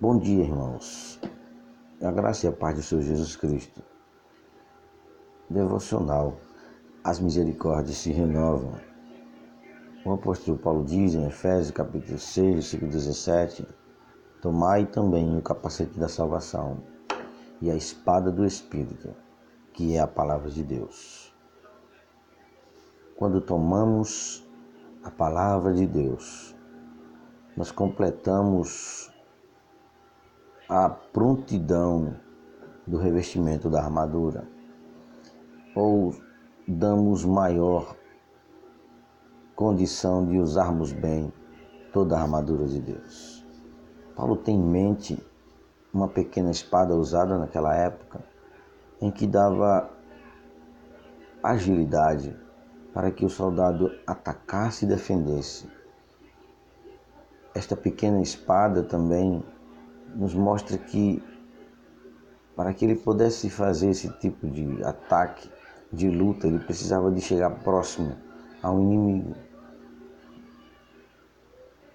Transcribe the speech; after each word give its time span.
Bom 0.00 0.18
dia, 0.18 0.42
irmãos. 0.42 1.20
A 2.02 2.10
graça 2.10 2.46
e 2.46 2.48
a 2.48 2.52
paz 2.52 2.74
do 2.74 2.82
Senhor 2.82 3.02
Jesus 3.02 3.36
Cristo. 3.36 3.80
Devocional. 5.48 6.36
As 7.04 7.20
misericórdias 7.20 7.98
se 7.98 8.10
renovam. 8.10 8.72
O 10.04 10.12
apóstolo 10.12 10.58
Paulo 10.58 10.84
diz 10.84 11.14
em 11.14 11.24
Efésios 11.26 11.70
capítulo 11.70 12.18
6, 12.18 12.54
versículo 12.54 12.90
17: 12.90 13.68
Tomai 14.42 14.84
também 14.84 15.38
o 15.38 15.40
capacete 15.40 15.96
da 15.96 16.08
salvação 16.08 16.82
e 17.62 17.70
a 17.70 17.76
espada 17.76 18.32
do 18.32 18.44
Espírito, 18.44 19.14
que 19.72 19.94
é 19.94 20.00
a 20.00 20.08
palavra 20.08 20.50
de 20.50 20.64
Deus. 20.64 21.32
Quando 23.16 23.40
tomamos 23.40 24.44
a 25.04 25.10
palavra 25.10 25.72
de 25.72 25.86
Deus, 25.86 26.52
nós 27.56 27.70
completamos 27.70 29.13
a 30.68 30.88
prontidão 30.88 32.16
do 32.86 32.96
revestimento 32.96 33.68
da 33.68 33.82
armadura 33.82 34.46
ou 35.74 36.14
damos 36.66 37.24
maior 37.24 37.96
condição 39.54 40.26
de 40.26 40.38
usarmos 40.38 40.92
bem 40.92 41.32
toda 41.92 42.16
a 42.16 42.22
armadura 42.22 42.66
de 42.66 42.80
Deus. 42.80 43.46
Paulo 44.16 44.36
tem 44.36 44.56
em 44.56 44.62
mente 44.62 45.18
uma 45.92 46.08
pequena 46.08 46.50
espada 46.50 46.94
usada 46.94 47.38
naquela 47.38 47.74
época 47.74 48.24
em 49.00 49.10
que 49.10 49.26
dava 49.26 49.90
agilidade 51.42 52.34
para 52.92 53.10
que 53.10 53.24
o 53.24 53.28
soldado 53.28 53.90
atacasse 54.06 54.84
e 54.84 54.88
defendesse. 54.88 55.68
Esta 57.54 57.76
pequena 57.76 58.22
espada 58.22 58.82
também 58.82 59.44
nos 60.14 60.34
mostra 60.34 60.78
que 60.78 61.22
para 62.56 62.72
que 62.72 62.84
ele 62.84 62.94
pudesse 62.94 63.50
fazer 63.50 63.90
esse 63.90 64.08
tipo 64.18 64.46
de 64.46 64.82
ataque, 64.84 65.50
de 65.92 66.08
luta, 66.08 66.46
ele 66.46 66.58
precisava 66.58 67.10
de 67.10 67.20
chegar 67.20 67.50
próximo 67.62 68.16
ao 68.62 68.80
inimigo. 68.80 69.34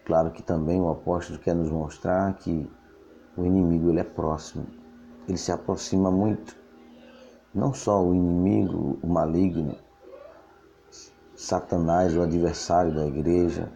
Claro 0.06 0.32
que 0.32 0.42
também 0.42 0.82
o 0.82 0.90
apóstolo 0.90 1.40
quer 1.40 1.56
nos 1.56 1.70
mostrar 1.70 2.34
que 2.36 2.70
o 3.38 3.46
inimigo 3.46 3.90
ele 3.90 4.00
é 4.00 4.04
próximo, 4.04 4.66
ele 5.28 5.38
se 5.38 5.52
aproxima 5.52 6.12
muito. 6.12 6.58
Não 7.54 7.74
só 7.74 8.04
o 8.04 8.14
inimigo, 8.14 9.00
o 9.02 9.08
maligno, 9.08 9.76
Satanás, 11.36 12.16
o 12.16 12.22
adversário 12.22 12.94
da 12.94 13.06
igreja, 13.08 13.72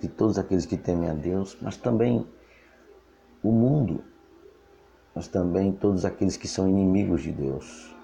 de 0.00 0.08
todos 0.08 0.38
aqueles 0.38 0.66
que 0.66 0.76
temem 0.76 1.08
a 1.08 1.14
Deus, 1.14 1.56
mas 1.62 1.76
também 1.76 2.26
o 3.48 3.52
mundo, 3.52 4.02
mas 5.14 5.28
também 5.28 5.70
todos 5.70 6.04
aqueles 6.04 6.36
que 6.36 6.48
são 6.48 6.68
inimigos 6.68 7.22
de 7.22 7.30
Deus. 7.30 7.94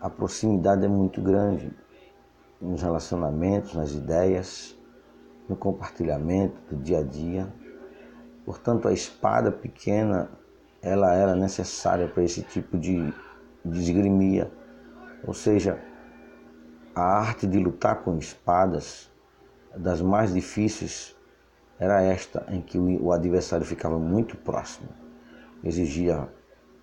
A 0.00 0.08
proximidade 0.08 0.84
é 0.84 0.88
muito 0.88 1.20
grande 1.20 1.72
nos 2.60 2.80
relacionamentos, 2.80 3.74
nas 3.74 3.92
ideias, 3.92 4.78
no 5.48 5.56
compartilhamento 5.56 6.56
do 6.70 6.80
dia 6.80 7.00
a 7.00 7.02
dia. 7.02 7.52
Portanto, 8.44 8.86
a 8.86 8.92
espada 8.92 9.50
pequena, 9.50 10.30
ela 10.80 11.12
era 11.14 11.34
necessária 11.34 12.06
para 12.06 12.22
esse 12.22 12.42
tipo 12.42 12.78
de, 12.78 13.12
de 13.64 13.80
esgrimia. 13.80 14.50
Ou 15.26 15.34
seja, 15.34 15.82
a 16.94 17.02
arte 17.02 17.48
de 17.48 17.58
lutar 17.58 18.02
com 18.02 18.16
espadas, 18.16 19.10
das 19.76 20.00
mais 20.00 20.32
difíceis 20.32 21.17
era 21.78 22.02
esta 22.02 22.44
em 22.48 22.60
que 22.60 22.78
o 22.78 23.12
adversário 23.12 23.64
ficava 23.64 23.98
muito 23.98 24.36
próximo. 24.36 24.88
Exigia 25.62 26.28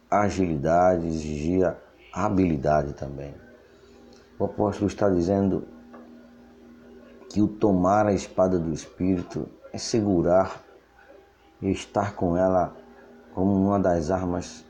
agilidade, 0.09 1.07
exigia 1.07 1.77
habilidade 2.13 2.93
também. 2.93 3.33
O 4.39 4.45
apóstolo 4.45 4.87
está 4.87 5.09
dizendo 5.09 5.67
que 7.29 7.41
o 7.41 7.47
tomar 7.47 8.05
a 8.05 8.13
espada 8.13 8.57
do 8.57 8.71
Espírito 8.71 9.47
é 9.73 9.77
segurar 9.77 10.63
e 11.61 11.69
estar 11.71 12.15
com 12.15 12.37
ela 12.37 12.73
como 13.33 13.53
uma 13.53 13.79
das 13.79 14.09
armas 14.11 14.65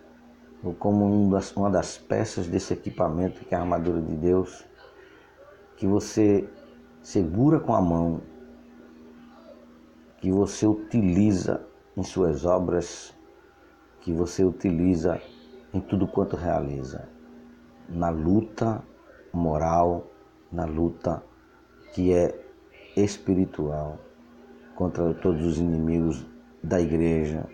ou 0.63 0.73
como 0.73 1.05
uma 1.05 1.69
das 1.69 1.97
peças 1.97 2.47
desse 2.47 2.73
equipamento 2.73 3.45
que 3.45 3.53
é 3.53 3.57
a 3.57 3.61
armadura 3.61 4.01
de 4.01 4.15
Deus, 4.15 4.65
que 5.77 5.85
você 5.85 6.49
segura 7.03 7.59
com 7.59 7.75
a 7.75 7.81
mão 7.81 8.21
que 10.25 10.31
você 10.31 10.65
utiliza 10.65 11.67
em 11.95 12.01
suas 12.01 12.45
obras, 12.45 13.15
que 14.01 14.11
você 14.11 14.43
utiliza 14.43 15.21
em 15.71 15.79
tudo 15.79 16.07
quanto 16.07 16.35
realiza, 16.35 17.07
na 17.87 18.09
luta 18.09 18.83
moral, 19.31 20.07
na 20.51 20.65
luta 20.65 21.23
que 21.93 22.11
é 22.11 22.43
espiritual 22.97 23.99
contra 24.73 25.13
todos 25.13 25.45
os 25.45 25.59
inimigos 25.59 26.25
da 26.63 26.81
igreja 26.81 27.47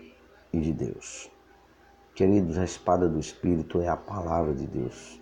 e 0.50 0.58
de 0.58 0.72
Deus. 0.72 1.30
Queridos, 2.14 2.56
a 2.56 2.64
espada 2.64 3.06
do 3.06 3.18
Espírito 3.18 3.82
é 3.82 3.88
a 3.88 3.98
palavra 3.98 4.54
de 4.54 4.66
Deus. 4.66 5.20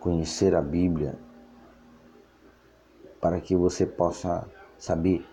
Conhecer 0.00 0.54
a 0.54 0.62
Bíblia 0.62 1.14
para 3.20 3.38
que 3.38 3.54
você 3.54 3.84
possa 3.84 4.48
saber 4.78 5.26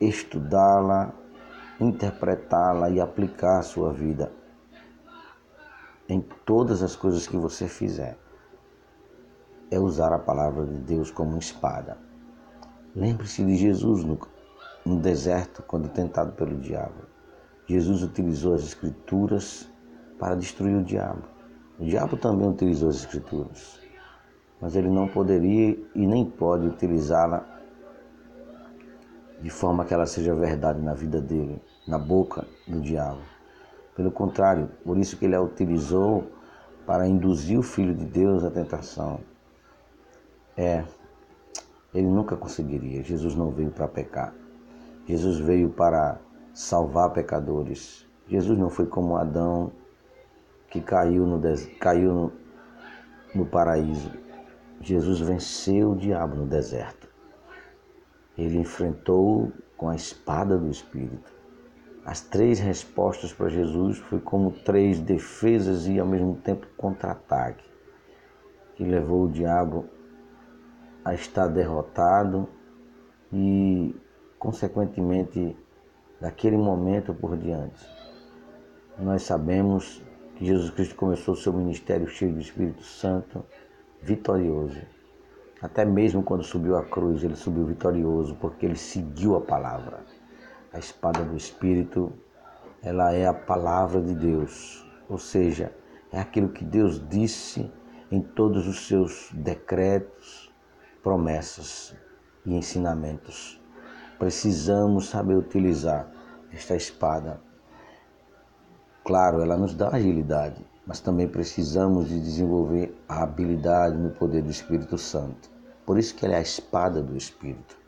estudá-la, 0.00 1.12
interpretá-la 1.78 2.88
e 2.90 3.00
aplicar 3.00 3.58
a 3.58 3.62
sua 3.62 3.92
vida 3.92 4.32
em 6.08 6.20
todas 6.44 6.82
as 6.82 6.96
coisas 6.96 7.26
que 7.26 7.36
você 7.36 7.68
fizer. 7.68 8.18
É 9.70 9.78
usar 9.78 10.12
a 10.12 10.18
palavra 10.18 10.66
de 10.66 10.78
Deus 10.78 11.10
como 11.10 11.38
espada. 11.38 11.96
Lembre-se 12.96 13.44
de 13.44 13.54
Jesus 13.54 14.02
no, 14.02 14.18
no 14.84 14.96
deserto, 14.96 15.62
quando 15.62 15.88
tentado 15.88 16.32
pelo 16.32 16.56
diabo. 16.56 17.04
Jesus 17.66 18.02
utilizou 18.02 18.54
as 18.54 18.64
escrituras 18.64 19.70
para 20.18 20.34
destruir 20.34 20.76
o 20.76 20.82
diabo. 20.82 21.22
O 21.78 21.84
diabo 21.84 22.16
também 22.16 22.48
utilizou 22.48 22.88
as 22.88 22.96
escrituras, 22.96 23.80
mas 24.60 24.74
ele 24.74 24.90
não 24.90 25.06
poderia 25.06 25.78
e 25.94 26.06
nem 26.06 26.28
pode 26.28 26.66
utilizá-la 26.66 27.46
de 29.40 29.50
forma 29.50 29.84
que 29.84 29.94
ela 29.94 30.06
seja 30.06 30.34
verdade 30.34 30.80
na 30.80 30.94
vida 30.94 31.20
dele, 31.20 31.62
na 31.86 31.98
boca 31.98 32.46
do 32.68 32.80
diabo. 32.80 33.20
Pelo 33.96 34.10
contrário, 34.10 34.68
por 34.84 34.96
isso 34.98 35.16
que 35.16 35.24
ele 35.24 35.34
a 35.34 35.40
utilizou 35.40 36.30
para 36.86 37.06
induzir 37.06 37.58
o 37.58 37.62
Filho 37.62 37.94
de 37.94 38.04
Deus 38.04 38.44
à 38.44 38.50
tentação. 38.50 39.20
É, 40.56 40.84
ele 41.94 42.06
nunca 42.06 42.36
conseguiria. 42.36 43.02
Jesus 43.02 43.34
não 43.34 43.50
veio 43.50 43.70
para 43.70 43.88
pecar. 43.88 44.34
Jesus 45.06 45.38
veio 45.38 45.70
para 45.70 46.18
salvar 46.54 47.10
pecadores. 47.10 48.06
Jesus 48.28 48.58
não 48.58 48.70
foi 48.70 48.86
como 48.86 49.16
Adão 49.16 49.72
que 50.68 50.80
caiu 50.80 51.26
no, 51.26 51.40
caiu 51.80 52.14
no, 52.14 52.32
no 53.34 53.46
paraíso. 53.46 54.10
Jesus 54.80 55.20
venceu 55.20 55.90
o 55.90 55.96
diabo 55.96 56.36
no 56.36 56.46
deserto. 56.46 57.09
Ele 58.36 58.58
enfrentou 58.58 59.52
com 59.76 59.88
a 59.88 59.96
espada 59.96 60.56
do 60.56 60.70
Espírito. 60.70 61.32
As 62.04 62.20
três 62.20 62.58
respostas 62.58 63.32
para 63.32 63.48
Jesus 63.48 63.98
foi 63.98 64.20
como 64.20 64.50
três 64.50 64.98
defesas 65.00 65.86
e 65.86 65.98
ao 65.98 66.06
mesmo 66.06 66.36
tempo 66.36 66.66
contra-ataque, 66.76 67.64
que 68.74 68.84
levou 68.84 69.24
o 69.24 69.30
diabo 69.30 69.86
a 71.04 71.14
estar 71.14 71.46
derrotado 71.48 72.48
e, 73.32 73.94
consequentemente, 74.38 75.56
daquele 76.20 76.56
momento 76.56 77.14
por 77.14 77.36
diante. 77.36 77.86
Nós 78.98 79.22
sabemos 79.22 80.02
que 80.36 80.44
Jesus 80.44 80.70
Cristo 80.70 80.94
começou 80.96 81.34
seu 81.34 81.52
ministério 81.52 82.06
cheio 82.06 82.32
do 82.32 82.40
Espírito 82.40 82.82
Santo, 82.82 83.44
vitorioso. 84.02 84.80
Até 85.62 85.84
mesmo 85.84 86.22
quando 86.22 86.42
subiu 86.42 86.76
a 86.76 86.84
cruz, 86.84 87.22
ele 87.22 87.36
subiu 87.36 87.66
vitorioso, 87.66 88.34
porque 88.36 88.64
ele 88.64 88.76
seguiu 88.76 89.36
a 89.36 89.40
palavra. 89.40 90.00
A 90.72 90.78
espada 90.78 91.22
do 91.22 91.36
Espírito, 91.36 92.12
ela 92.82 93.12
é 93.12 93.26
a 93.26 93.34
palavra 93.34 94.00
de 94.00 94.14
Deus, 94.14 94.86
ou 95.08 95.18
seja, 95.18 95.70
é 96.10 96.18
aquilo 96.18 96.48
que 96.48 96.64
Deus 96.64 97.06
disse 97.08 97.70
em 98.10 98.22
todos 98.22 98.66
os 98.66 98.86
seus 98.86 99.30
decretos, 99.32 100.50
promessas 101.02 101.94
e 102.44 102.54
ensinamentos. 102.54 103.60
Precisamos 104.18 105.08
saber 105.08 105.34
utilizar 105.34 106.10
esta 106.52 106.74
espada. 106.74 107.40
Claro, 109.04 109.42
ela 109.42 109.56
nos 109.56 109.74
dá 109.74 109.88
agilidade, 109.88 110.64
mas 110.90 110.98
também 110.98 111.28
precisamos 111.28 112.08
de 112.08 112.18
desenvolver 112.18 113.00
a 113.08 113.22
habilidade 113.22 113.96
no 113.96 114.10
poder 114.10 114.42
do 114.42 114.50
Espírito 114.50 114.98
Santo. 114.98 115.48
Por 115.86 115.96
isso 115.96 116.16
que 116.16 116.26
ela 116.26 116.34
é 116.34 116.38
a 116.38 116.42
espada 116.42 117.00
do 117.00 117.16
Espírito. 117.16 117.78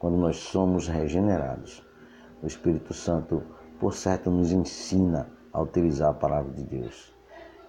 Quando 0.00 0.16
nós 0.16 0.38
somos 0.38 0.88
regenerados, 0.88 1.86
o 2.42 2.46
Espírito 2.48 2.92
Santo 2.92 3.40
por 3.78 3.94
certo, 3.94 4.32
nos 4.32 4.50
ensina 4.50 5.28
a 5.52 5.62
utilizar 5.62 6.10
a 6.10 6.14
palavra 6.14 6.50
de 6.50 6.64
Deus. 6.64 7.14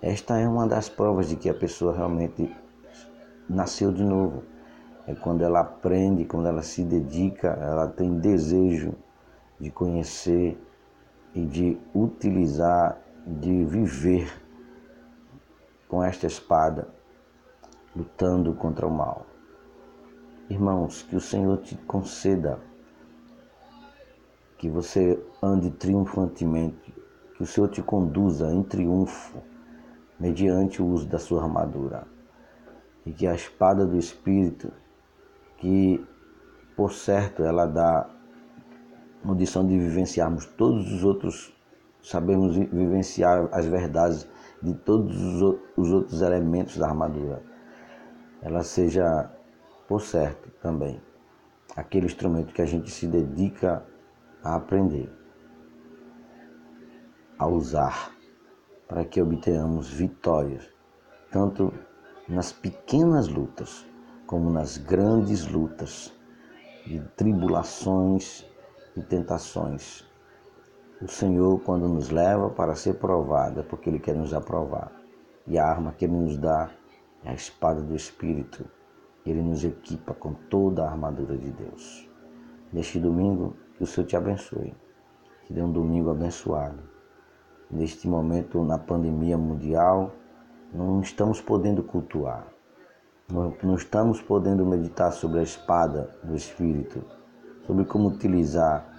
Esta 0.01 0.39
é 0.39 0.47
uma 0.47 0.67
das 0.67 0.89
provas 0.89 1.29
de 1.29 1.35
que 1.35 1.47
a 1.47 1.53
pessoa 1.53 1.95
realmente 1.95 2.51
nasceu 3.47 3.91
de 3.91 4.03
novo. 4.03 4.41
É 5.05 5.13
quando 5.13 5.43
ela 5.43 5.59
aprende, 5.59 6.25
quando 6.25 6.47
ela 6.47 6.63
se 6.63 6.83
dedica, 6.83 7.49
ela 7.49 7.87
tem 7.87 8.17
desejo 8.17 8.95
de 9.59 9.69
conhecer 9.69 10.59
e 11.35 11.45
de 11.45 11.77
utilizar, 11.93 12.99
de 13.27 13.63
viver 13.65 14.43
com 15.95 16.03
esta 16.03 16.27
espada, 16.27 16.89
lutando 17.95 18.53
contra 18.53 18.85
o 18.85 18.91
mal. 18.91 19.25
Irmãos, 20.49 21.03
que 21.03 21.15
o 21.15 21.21
Senhor 21.21 21.59
te 21.59 21.77
conceda 21.87 22.59
que 24.57 24.69
você 24.69 25.17
ande 25.41 25.71
triunfantemente, 25.71 26.93
que 27.37 27.43
o 27.43 27.45
Senhor 27.45 27.69
te 27.69 27.81
conduza 27.81 28.51
em 28.51 28.61
triunfo 28.61 29.41
mediante 30.19 30.81
o 30.81 30.85
uso 30.85 31.07
da 31.07 31.17
sua 31.17 31.41
armadura. 31.41 32.05
E 33.05 33.13
que 33.13 33.25
a 33.25 33.33
espada 33.33 33.85
do 33.85 33.97
Espírito, 33.97 34.73
que 35.59 36.05
por 36.75 36.91
certo 36.91 37.41
ela 37.41 37.65
dá 37.65 38.09
condição 39.25 39.65
de 39.65 39.79
vivenciarmos 39.79 40.45
todos 40.45 40.91
os 40.91 41.05
outros, 41.05 41.55
sabemos 42.03 42.53
vivenciar 42.57 43.47
as 43.53 43.65
verdades 43.65 44.27
de 44.65 44.73
todos 44.73 45.15
os 45.77 45.91
outros 45.91 46.21
elementos 46.21 46.77
da 46.77 46.87
armadura. 46.87 47.43
Ela 48.41 48.63
seja, 48.63 49.31
por 49.87 50.01
certo, 50.01 50.49
também 50.59 50.99
aquele 51.75 52.07
instrumento 52.07 52.53
que 52.53 52.61
a 52.61 52.65
gente 52.65 52.89
se 52.89 53.05
dedica 53.05 53.85
a 54.43 54.55
aprender, 54.55 55.11
a 57.37 57.47
usar, 57.47 58.11
para 58.87 59.05
que 59.05 59.21
obtenhamos 59.21 59.91
vitórias, 59.91 60.67
tanto 61.31 61.71
nas 62.27 62.51
pequenas 62.51 63.27
lutas 63.27 63.85
como 64.25 64.49
nas 64.49 64.77
grandes 64.77 65.47
lutas 65.47 66.11
de 66.87 66.99
tribulações 67.15 68.45
e 68.95 69.01
tentações. 69.01 70.03
O 71.01 71.09
Senhor, 71.09 71.59
quando 71.59 71.89
nos 71.89 72.09
leva 72.09 72.49
para 72.49 72.73
ser 72.73 72.93
provado, 72.93 73.59
é 73.59 73.63
porque 73.63 73.89
Ele 73.89 73.99
quer 73.99 74.15
nos 74.15 74.33
aprovar. 74.33 74.93
E 75.45 75.59
a 75.59 75.67
arma 75.67 75.91
que 75.91 76.05
Ele 76.05 76.13
nos 76.13 76.37
dá 76.37 76.69
é 77.21 77.31
a 77.31 77.33
espada 77.33 77.81
do 77.81 77.93
Espírito. 77.93 78.65
Ele 79.25 79.41
nos 79.41 79.65
equipa 79.65 80.13
com 80.13 80.33
toda 80.33 80.83
a 80.83 80.89
armadura 80.89 81.37
de 81.37 81.51
Deus. 81.51 82.09
Neste 82.71 82.97
domingo, 82.97 83.57
que 83.75 83.83
o 83.83 83.87
Senhor 83.87 84.07
te 84.07 84.15
abençoe. 84.15 84.73
Que 85.45 85.53
dê 85.53 85.61
um 85.61 85.71
domingo 85.71 86.11
abençoado. 86.11 86.79
Neste 87.69 88.07
momento, 88.07 88.63
na 88.63 88.77
pandemia 88.77 89.37
mundial, 89.37 90.13
não 90.73 91.01
estamos 91.01 91.41
podendo 91.41 91.83
cultuar. 91.83 92.47
Não 93.27 93.75
estamos 93.75 94.21
podendo 94.21 94.65
meditar 94.65 95.11
sobre 95.11 95.39
a 95.39 95.43
espada 95.43 96.09
do 96.23 96.35
Espírito, 96.35 97.03
sobre 97.65 97.83
como 97.83 98.07
utilizar 98.07 98.94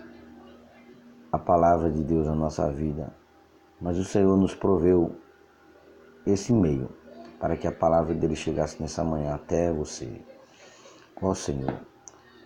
a 1.37 1.39
palavra 1.39 1.91
de 1.91 2.03
Deus 2.03 2.27
na 2.27 2.35
nossa 2.35 2.71
vida. 2.71 3.13
Mas 3.81 3.99
o 3.99 4.05
Senhor 4.05 4.37
nos 4.39 4.55
proveu 4.55 5.15
esse 6.27 6.53
meio 6.53 6.89
para 7.39 7.57
que 7.57 7.67
a 7.67 7.73
palavra 7.73 8.15
dele 8.15 8.35
chegasse 8.35 8.81
nessa 8.81 9.05
manhã 9.05 9.35
até 9.35 9.71
você. 9.71 10.21
Ó 11.21 11.35
Senhor, 11.35 11.75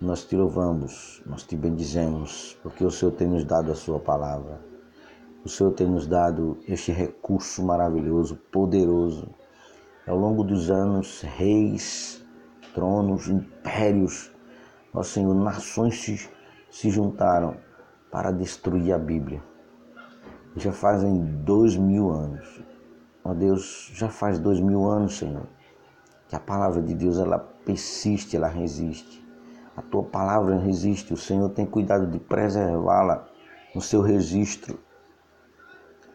nós 0.01 0.25
te 0.25 0.35
louvamos, 0.35 1.23
nós 1.25 1.45
te 1.45 1.57
bendizemos, 1.57 2.59
porque 2.65 2.85
o 2.85 2.91
Senhor 2.91 3.13
tem 3.13 3.29
nos 3.29 3.45
dado 3.45 3.71
a 3.71 3.77
sua 3.77 4.01
palavra. 4.01 4.61
O 5.45 5.49
Senhor 5.49 5.73
tem 5.73 5.87
nos 5.87 6.07
dado 6.07 6.59
este 6.67 6.91
recurso 6.91 7.63
maravilhoso, 7.63 8.37
poderoso. 8.51 9.29
Ao 10.07 10.17
longo 10.17 10.43
dos 10.43 10.69
anos, 10.69 11.23
reis, 11.23 12.27
tronos, 12.75 13.29
impérios, 13.29 14.33
ó 14.93 15.03
Senhor, 15.05 15.35
nações 15.35 16.01
se, 16.01 16.29
se 16.71 16.91
juntaram 16.91 17.70
para 18.11 18.31
destruir 18.31 18.93
a 18.93 18.99
Bíblia. 18.99 19.43
Já 20.57 20.73
fazem 20.73 21.25
dois 21.45 21.77
mil 21.77 22.11
anos. 22.11 22.63
Ó 23.23 23.33
Deus, 23.35 23.91
já 23.95 24.09
faz 24.09 24.39
dois 24.39 24.59
mil 24.61 24.89
anos, 24.89 25.19
Senhor, 25.19 25.47
que 26.29 26.35
a 26.35 26.41
palavra 26.41 26.83
de 26.83 26.95
Deus 26.95 27.19
ela 27.19 27.39
persiste, 27.39 28.37
ela 28.37 28.49
resiste. 28.49 29.25
A 29.77 29.83
tua 29.83 30.03
palavra 30.03 30.59
resiste, 30.59 31.15
o 31.15 31.17
Senhor 31.17 31.49
tem 31.51 31.65
cuidado 31.65 32.07
de 32.07 32.19
preservá-la 32.19 33.27
no 33.75 33.81
seu 33.81 34.01
registro, 34.01 34.79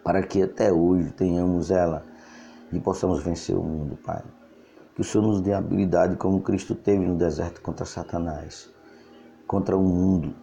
para 0.03 0.21
que 0.21 0.43
até 0.43 0.71
hoje 0.71 1.11
tenhamos 1.13 1.71
ela 1.71 2.03
e 2.71 2.79
possamos 2.79 3.23
vencer 3.23 3.55
o 3.55 3.63
mundo, 3.63 3.97
Pai. 3.97 4.21
Que 4.93 5.01
o 5.01 5.03
Senhor 5.03 5.25
nos 5.25 5.41
dê 5.41 5.53
habilidade 5.53 6.15
como 6.17 6.41
Cristo 6.41 6.75
teve 6.75 7.05
no 7.05 7.15
deserto 7.15 7.61
contra 7.61 7.85
Satanás, 7.85 8.69
contra 9.47 9.77
o 9.77 9.81
mundo, 9.81 10.35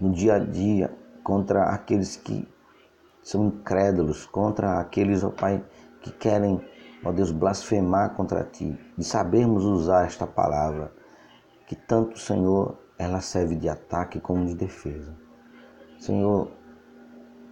no 0.00 0.12
dia 0.12 0.34
a 0.34 0.38
dia, 0.38 0.96
contra 1.22 1.64
aqueles 1.64 2.16
que 2.16 2.48
são 3.22 3.46
incrédulos, 3.46 4.26
contra 4.26 4.78
aqueles, 4.78 5.24
ó 5.24 5.30
Pai, 5.30 5.64
que 6.00 6.12
querem, 6.12 6.60
ó 7.04 7.12
Deus, 7.12 7.32
blasfemar 7.32 8.14
contra 8.14 8.44
ti, 8.44 8.78
de 8.96 9.04
sabermos 9.04 9.64
usar 9.64 10.06
esta 10.06 10.26
palavra 10.26 10.92
que 11.66 11.74
tanto, 11.74 12.18
Senhor, 12.18 12.78
ela 12.96 13.20
serve 13.20 13.56
de 13.56 13.68
ataque 13.68 14.20
como 14.20 14.46
de 14.46 14.54
defesa. 14.54 15.14
Senhor, 15.98 16.50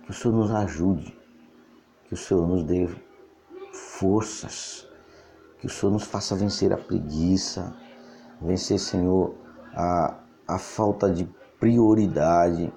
que 0.05 0.11
o 0.11 0.15
Senhor 0.15 0.35
nos 0.35 0.51
ajude, 0.53 1.19
que 2.05 2.15
o 2.15 2.17
Senhor 2.17 2.47
nos 2.47 2.63
dê 2.63 2.89
forças, 3.73 4.89
que 5.59 5.67
o 5.67 5.71
Senhor 5.71 5.93
nos 5.93 6.05
faça 6.05 6.37
vencer 6.37 6.73
a 6.73 6.79
preguiça, 6.79 7.75
vencer, 8.41 8.79
Senhor, 8.79 9.35
a, 9.75 10.21
a 10.47 10.59
falta 10.59 11.11
de 11.11 11.29
prioridade, 11.65 12.71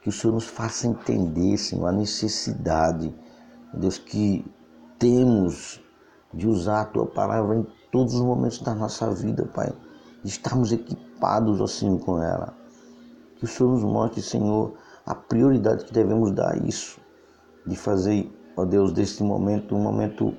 que 0.00 0.08
o 0.08 0.12
Senhor 0.12 0.34
nos 0.34 0.46
faça 0.46 0.86
entender, 0.86 1.56
Senhor, 1.56 1.88
a 1.88 1.92
necessidade, 1.92 3.12
Deus, 3.74 3.98
que 3.98 4.46
temos 4.96 5.82
de 6.32 6.46
usar 6.46 6.82
a 6.82 6.84
Tua 6.84 7.04
palavra 7.04 7.56
em 7.56 7.66
todos 7.90 8.14
os 8.14 8.20
momentos 8.20 8.60
da 8.60 8.76
nossa 8.76 9.10
vida, 9.10 9.44
Pai 9.52 9.72
estarmos 10.24 10.70
equipados 10.70 11.60
assim 11.60 11.98
com 11.98 12.22
ela. 12.22 12.54
Que 13.38 13.44
o 13.44 13.48
Senhor 13.48 13.72
nos 13.72 13.82
mostre, 13.82 14.22
Senhor, 14.22 14.72
a 15.04 15.16
prioridade 15.16 15.84
que 15.84 15.92
devemos 15.92 16.30
dar 16.30 16.54
a 16.54 16.56
isso, 16.58 17.00
de 17.66 17.74
fazer, 17.74 18.32
ó 18.56 18.64
Deus, 18.64 18.92
deste 18.92 19.24
momento 19.24 19.74
um 19.74 19.82
momento 19.82 20.32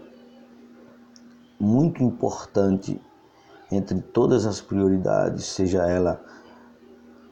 muito 1.60 2.02
importante 2.02 3.02
entre 3.70 4.02
todas 4.02 4.46
as 4.46 4.62
prioridades, 4.62 5.48
seja 5.48 5.86
ela 5.86 6.24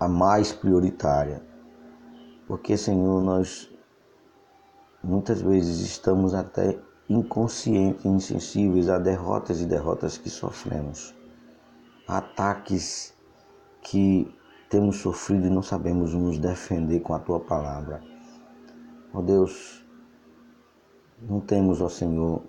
a 0.02 0.08
mais 0.08 0.52
prioritária. 0.52 1.42
Porque, 2.48 2.76
Senhor, 2.76 3.22
nós 3.22 3.72
muitas 5.04 5.42
vezes 5.42 5.80
estamos 5.80 6.34
até 6.34 6.78
inconscientes, 7.10 8.06
insensíveis 8.06 8.90
a 8.90 8.98
derrotas 8.98 9.62
e 9.62 9.66
derrotas 9.66 10.18
que 10.18 10.30
sofremos 10.30 11.16
ataques 12.08 13.14
que 13.82 14.30
temos 14.70 14.98
sofrido 14.98 15.48
e 15.48 15.50
não 15.50 15.62
sabemos 15.62 16.14
nos 16.14 16.38
defender 16.38 17.00
com 17.00 17.14
a 17.14 17.20
tua 17.20 17.40
palavra. 17.40 18.02
Ó 19.14 19.20
oh 19.20 19.22
Deus, 19.22 19.86
não 21.22 21.40
temos, 21.40 21.80
ó 21.80 21.88
Senhor, 21.88 22.42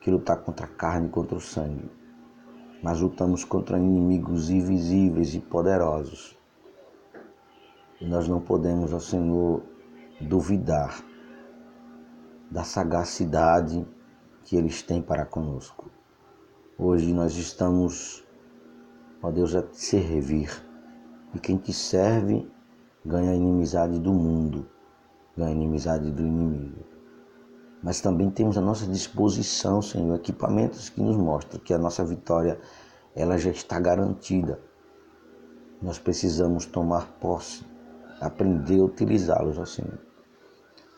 que 0.00 0.10
lutar 0.10 0.42
contra 0.42 0.66
a 0.66 0.68
carne 0.68 1.08
e 1.08 1.10
contra 1.10 1.36
o 1.36 1.40
sangue, 1.40 1.90
mas 2.80 3.00
lutamos 3.00 3.44
contra 3.44 3.76
inimigos 3.76 4.50
invisíveis 4.50 5.34
e 5.34 5.40
poderosos. 5.40 6.35
E 8.00 8.06
nós 8.06 8.28
não 8.28 8.40
podemos, 8.40 8.92
ó 8.92 8.98
Senhor, 8.98 9.62
duvidar 10.20 11.02
da 12.50 12.62
sagacidade 12.62 13.86
que 14.44 14.56
eles 14.56 14.82
têm 14.82 15.02
para 15.02 15.24
conosco. 15.24 15.90
Hoje 16.78 17.12
nós 17.12 17.36
estamos 17.36 18.26
Ó 19.22 19.30
Deus, 19.32 19.56
a 19.56 19.62
te 19.62 19.76
servir. 19.76 20.50
E 21.34 21.38
quem 21.40 21.56
te 21.56 21.72
serve 21.72 22.48
ganha 23.04 23.32
a 23.32 23.34
inimizade 23.34 23.98
do 23.98 24.12
mundo, 24.12 24.68
ganha 25.36 25.50
a 25.50 25.52
inimizade 25.52 26.10
do 26.10 26.22
inimigo. 26.22 26.84
Mas 27.82 28.00
também 28.00 28.30
temos 28.30 28.56
à 28.56 28.60
nossa 28.60 28.86
disposição, 28.86 29.80
Senhor, 29.80 30.14
equipamentos 30.14 30.88
que 30.88 31.00
nos 31.00 31.16
mostram 31.16 31.60
que 31.60 31.74
a 31.74 31.78
nossa 31.78 32.04
vitória 32.04 32.60
ela 33.14 33.38
já 33.38 33.50
está 33.50 33.80
garantida. 33.80 34.60
Nós 35.80 35.98
precisamos 35.98 36.64
tomar 36.64 37.06
posse, 37.18 37.64
aprender 38.20 38.80
a 38.80 38.84
utilizá-los, 38.84 39.58
ó 39.58 39.64
Senhor. 39.64 39.98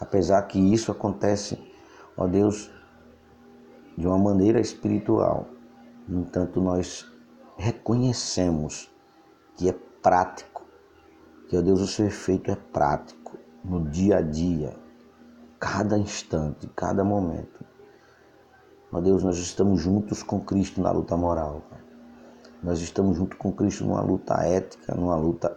Apesar 0.01 0.43
que 0.43 0.59
isso 0.59 0.93
acontece, 0.93 1.59
ó 2.17 2.27
Deus, 2.27 2.71
de 3.97 4.07
uma 4.07 4.19
maneira 4.19 4.61
espiritual. 4.61 5.47
No 6.07 6.21
entanto, 6.21 6.61
nós 6.61 7.07
reconhecemos 7.57 8.91
que 9.57 9.69
é 9.69 9.73
prático, 10.03 10.65
que, 11.49 11.57
ó 11.57 11.61
Deus, 11.61 11.81
o 11.81 11.87
seu 11.87 12.07
efeito 12.07 12.51
é 12.51 12.57
prático. 12.57 13.19
no 13.65 13.91
dia 13.91 14.19
a 14.19 14.23
dia, 14.23 14.75
cada 15.59 15.99
instante, 15.99 16.69
cada 16.75 17.03
momento. 17.05 17.65
Ó 18.93 19.01
Deus, 19.01 19.23
nós 19.23 19.37
estamos 19.37 19.81
juntos 19.81 20.23
com 20.23 20.41
Cristo 20.41 20.81
na 20.81 20.91
luta 20.91 21.17
moral. 21.17 21.63
Nós 22.63 22.81
estamos 22.81 23.17
juntos 23.17 23.37
com 23.37 23.53
Cristo 23.53 23.85
numa 23.85 24.01
luta 24.01 24.35
ética, 24.43 24.95
numa 24.95 25.17
luta 25.17 25.55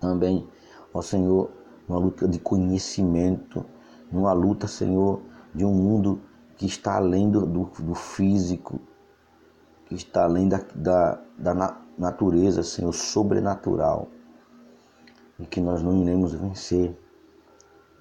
também, 0.00 0.46
ó 0.92 1.02
Senhor, 1.02 1.50
numa 1.88 1.98
luta 1.98 2.28
de 2.28 2.38
conhecimento, 2.38 3.64
numa 4.12 4.32
luta, 4.32 4.66
Senhor, 4.66 5.22
de 5.54 5.64
um 5.64 5.74
mundo 5.74 6.20
que 6.56 6.66
está 6.66 6.96
além 6.96 7.30
do, 7.30 7.46
do, 7.46 7.64
do 7.80 7.94
físico, 7.94 8.80
que 9.86 9.94
está 9.94 10.24
além 10.24 10.48
da, 10.48 10.60
da, 10.74 11.20
da 11.38 11.76
natureza, 11.96 12.62
Senhor, 12.62 12.92
sobrenatural. 12.92 14.08
E 15.38 15.46
que 15.46 15.60
nós 15.60 15.82
não 15.82 16.02
iremos 16.02 16.34
vencer 16.34 16.98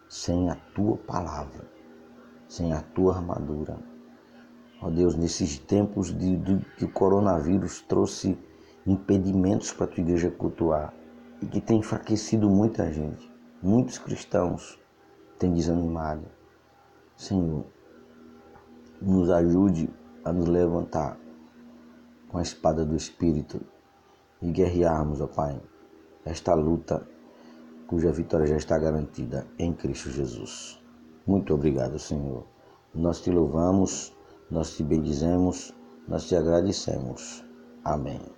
sem 0.10 0.50
a 0.50 0.56
tua 0.56 0.98
palavra, 0.98 1.70
sem 2.48 2.74
a 2.74 2.82
tua 2.82 3.16
armadura. 3.16 3.78
Ó 4.82 4.90
Deus, 4.90 5.16
nesses 5.16 5.60
tempos 5.60 6.08
de, 6.18 6.36
de, 6.38 6.66
que 6.78 6.86
o 6.86 6.92
coronavírus 6.92 7.82
trouxe 7.82 8.38
impedimentos 8.86 9.72
para 9.72 9.86
a 9.86 9.88
tua 9.88 10.02
igreja 10.02 10.32
cultuar 10.32 10.94
e 11.42 11.46
que 11.46 11.62
tem 11.62 11.80
enfraquecido 11.80 12.50
muita 12.50 12.92
gente, 12.92 13.32
muitos 13.62 13.98
cristãos 13.98 14.80
têm 15.38 15.54
desanimado. 15.54 16.26
Senhor, 17.16 17.66
nos 19.02 19.30
ajude 19.30 19.90
a 20.24 20.32
nos 20.32 20.48
levantar 20.48 21.18
com 22.30 22.38
a 22.38 22.42
espada 22.42 22.86
do 22.86 22.96
Espírito 22.96 23.62
e 24.42 24.52
guerrearmos, 24.52 25.22
ó 25.22 25.28
Pai, 25.28 25.62
esta 26.26 26.54
luta 26.54 27.08
cuja 27.88 28.12
vitória 28.12 28.46
já 28.46 28.58
está 28.58 28.78
garantida 28.78 29.48
em 29.58 29.74
Cristo 29.74 30.10
Jesus. 30.10 30.80
Muito 31.26 31.54
obrigado, 31.54 31.98
Senhor. 31.98 32.46
Nós 32.94 33.22
te 33.22 33.32
louvamos, 33.32 34.14
nós 34.52 34.76
te 34.76 34.84
bendizemos, 34.84 35.74
nós 36.08 36.28
te 36.28 36.36
agradecemos. 36.36 37.46
Amém. 37.84 38.37